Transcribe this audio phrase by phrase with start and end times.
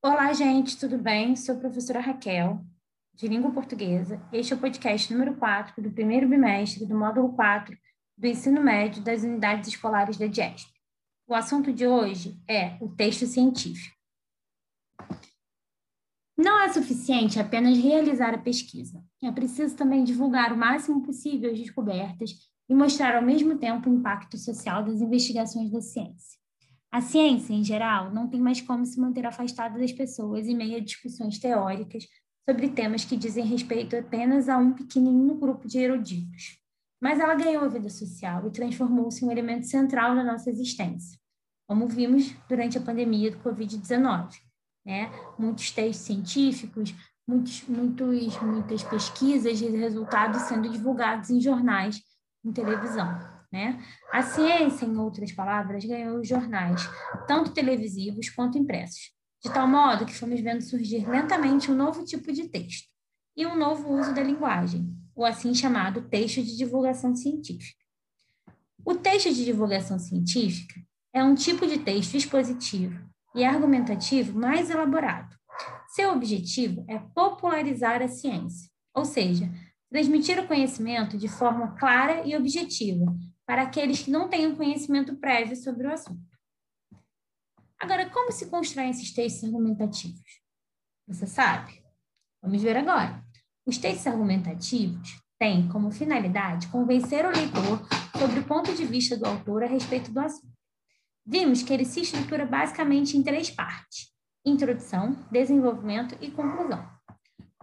[0.00, 1.34] Olá, gente, tudo bem?
[1.34, 2.64] Sou a professora Raquel,
[3.14, 4.24] de língua portuguesa.
[4.32, 7.76] Este é o podcast número 4 do primeiro bimestre do módulo 4
[8.16, 10.70] do ensino médio das unidades escolares da DIESP.
[11.26, 13.92] O assunto de hoje é o texto científico.
[16.36, 19.04] Não é suficiente apenas realizar a pesquisa.
[19.20, 22.30] É preciso também divulgar o máximo possível as descobertas
[22.68, 26.37] e mostrar ao mesmo tempo o impacto social das investigações da ciência.
[26.90, 30.78] A ciência, em geral, não tem mais como se manter afastada das pessoas em meio
[30.78, 32.06] a discussões teóricas
[32.48, 36.58] sobre temas que dizem respeito apenas a um pequenino grupo de eruditos.
[37.00, 41.18] Mas ela ganhou a vida social e transformou-se em um elemento central na nossa existência,
[41.68, 44.30] como vimos durante a pandemia do Covid-19.
[44.84, 45.12] Né?
[45.38, 46.94] Muitos textos científicos,
[47.28, 52.02] muitos, muitos, muitas pesquisas e resultados sendo divulgados em jornais,
[52.42, 53.37] em televisão.
[53.50, 53.82] Né?
[54.12, 56.82] A ciência, em outras palavras, ganhou os jornais,
[57.26, 59.12] tanto televisivos quanto impressos,
[59.42, 62.88] de tal modo que fomos vendo surgir lentamente um novo tipo de texto
[63.34, 67.78] e um novo uso da linguagem, o assim chamado texto de divulgação científica.
[68.84, 70.74] O texto de divulgação científica
[71.12, 72.98] é um tipo de texto expositivo
[73.34, 75.34] e argumentativo mais elaborado.
[75.88, 79.50] Seu objetivo é popularizar a ciência, ou seja,
[79.90, 83.06] transmitir o conhecimento de forma clara e objetiva,
[83.48, 86.20] para aqueles que não tenham conhecimento prévio sobre o assunto.
[87.80, 90.42] Agora, como se constroem esses textos argumentativos?
[91.06, 91.82] Você sabe?
[92.42, 93.24] Vamos ver agora.
[93.64, 99.24] Os textos argumentativos têm como finalidade convencer o leitor sobre o ponto de vista do
[99.24, 100.52] autor a respeito do assunto.
[101.24, 104.12] Vimos que ele se estrutura basicamente em três partes:
[104.44, 106.86] introdução, desenvolvimento e conclusão.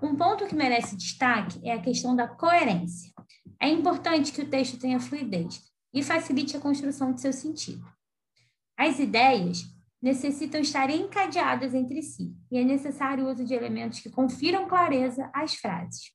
[0.02, 3.14] Um ponto que merece destaque é a questão da coerência.
[3.62, 7.84] É importante que o texto tenha fluidez, e facilite a construção de seu sentido.
[8.78, 9.64] As ideias
[10.02, 15.32] necessitam estar encadeadas entre si e é necessário o uso de elementos que confiram clareza
[15.34, 16.12] às frases.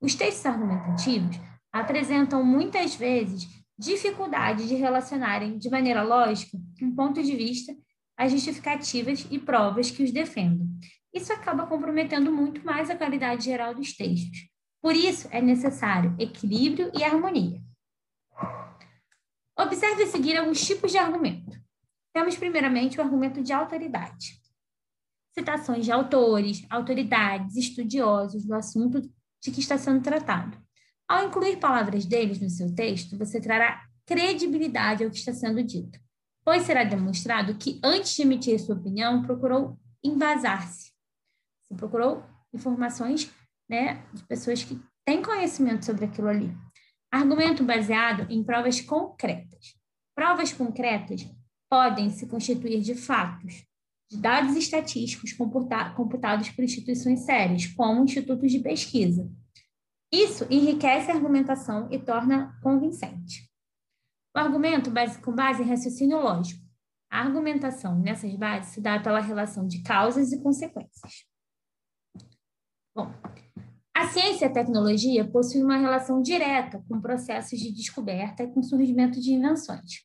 [0.00, 1.36] Os textos argumentativos
[1.72, 7.74] apresentam muitas vezes dificuldade de relacionarem de maneira lógica um ponto de vista,
[8.16, 10.68] as justificativas e provas que os defendam.
[11.12, 14.48] Isso acaba comprometendo muito mais a qualidade geral dos textos.
[14.80, 17.60] Por isso, é necessário equilíbrio e harmonia.
[19.64, 21.58] Observe a seguir alguns tipos de argumento.
[22.12, 24.38] Temos, primeiramente, o argumento de autoridade.
[25.32, 29.00] Citações de autores, autoridades, estudiosos do assunto
[29.42, 30.56] de que está sendo tratado.
[31.08, 35.98] Ao incluir palavras deles no seu texto, você trará credibilidade ao que está sendo dito,
[36.44, 40.92] pois será demonstrado que, antes de emitir sua opinião, procurou embasar-se.
[41.62, 42.22] Você procurou
[42.52, 43.30] informações
[43.68, 46.54] né, de pessoas que têm conhecimento sobre aquilo ali.
[47.14, 49.78] Argumento baseado em provas concretas.
[50.16, 51.24] Provas concretas
[51.70, 53.64] podem se constituir de fatos,
[54.10, 59.30] de dados estatísticos computados por instituições sérias, como institutos de pesquisa.
[60.12, 63.48] Isso enriquece a argumentação e torna convincente.
[64.36, 66.64] O argumento base, com base em raciocínio lógico.
[67.08, 71.24] A argumentação nessas bases se dá pela relação de causas e consequências.
[72.92, 73.14] Bom,
[74.04, 78.62] a ciência e a tecnologia possuem uma relação direta com processos de descoberta e com
[78.62, 80.04] surgimento de invenções.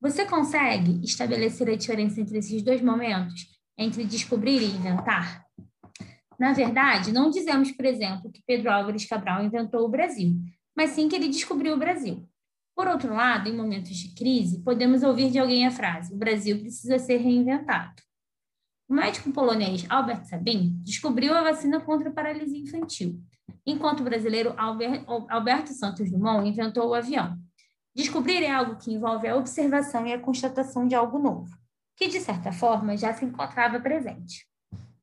[0.00, 3.46] Você consegue estabelecer a diferença entre esses dois momentos,
[3.76, 5.44] entre descobrir e inventar?
[6.38, 10.34] Na verdade, não dizemos, por exemplo, que Pedro Álvares Cabral inventou o Brasil,
[10.74, 12.26] mas sim que ele descobriu o Brasil.
[12.74, 16.58] Por outro lado, em momentos de crise, podemos ouvir de alguém a frase: o Brasil
[16.58, 18.02] precisa ser reinventado.
[18.88, 23.22] O médico polonês Albert Sabin descobriu a vacina contra a paralisia infantil,
[23.66, 24.54] enquanto o brasileiro
[25.28, 27.36] Alberto Santos Dumont inventou o avião.
[27.94, 31.50] Descobrir é algo que envolve a observação e a constatação de algo novo,
[31.96, 34.46] que de certa forma já se encontrava presente.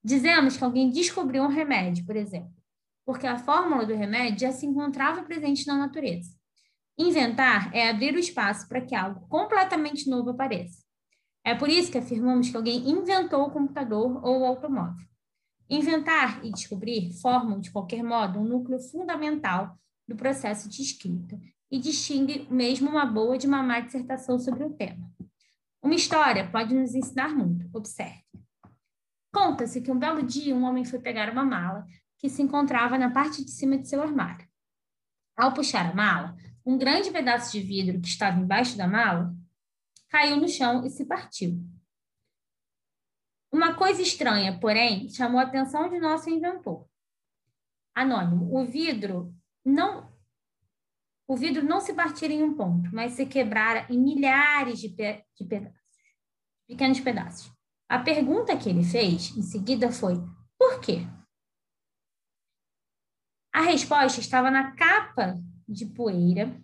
[0.04, 2.52] Dizemos que alguém descobriu um remédio, por exemplo,
[3.06, 6.36] porque a fórmula do remédio já se encontrava presente na natureza.
[6.98, 10.84] Inventar é abrir o espaço para que algo completamente novo apareça.
[11.44, 15.11] É por isso que afirmamos que alguém inventou o computador ou o automóvel.
[15.74, 21.40] Inventar e descobrir formam, de qualquer modo, um núcleo fundamental do processo de escrita
[21.72, 25.10] e distingue mesmo uma boa de uma má dissertação sobre o tema.
[25.82, 27.70] Uma história pode nos ensinar muito.
[27.74, 28.22] Observe.
[29.34, 31.88] Conta-se que um belo dia um homem foi pegar uma mala
[32.20, 34.46] que se encontrava na parte de cima de seu armário.
[35.38, 36.36] Ao puxar a mala,
[36.66, 39.34] um grande pedaço de vidro que estava embaixo da mala
[40.10, 41.64] caiu no chão e se partiu.
[43.52, 46.88] Uma coisa estranha, porém, chamou a atenção de nosso inventor.
[47.94, 50.10] Anônimo, o vidro não
[51.28, 55.24] o vidro não se partira em um ponto, mas se quebrara em milhares de, pe
[55.34, 55.80] de pedaços,
[56.68, 57.54] pequenos pedaços.
[57.88, 60.16] A pergunta que ele fez em seguida foi:
[60.58, 61.08] por quê?
[63.54, 65.38] A resposta estava na capa
[65.68, 66.62] de poeira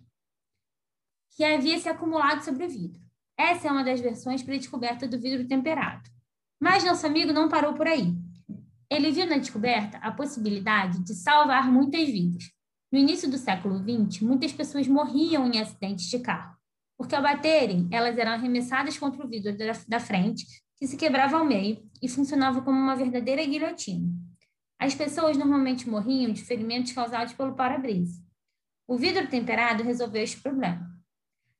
[1.30, 3.00] que havia se acumulado sobre o vidro.
[3.38, 6.10] Essa é uma das versões para a descoberta do vidro temperado.
[6.60, 8.14] Mas nosso amigo não parou por aí.
[8.90, 12.44] Ele viu na descoberta a possibilidade de salvar muitas vidas.
[12.90, 16.56] No início do século XX, muitas pessoas morriam em acidentes de carro,
[16.96, 19.54] porque ao baterem, elas eram arremessadas contra o vidro
[19.86, 20.46] da frente,
[20.78, 24.08] que se quebrava ao meio e funcionava como uma verdadeira guilhotina.
[24.80, 28.22] As pessoas normalmente morriam de ferimentos causados pelo para-brisa.
[28.86, 30.88] O vidro temperado resolveu este problema.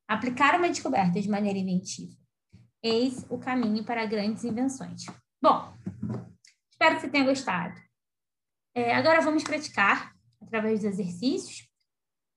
[0.07, 2.17] Aplicar uma descoberta de maneira inventiva.
[2.83, 5.07] Eis o caminho para grandes invenções.
[5.43, 5.73] Bom,
[6.71, 7.75] espero que você tenha gostado.
[8.75, 11.69] É, agora vamos praticar através dos exercícios.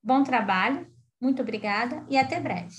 [0.02, 2.74] Bom trabalho, muito obrigada e até breve.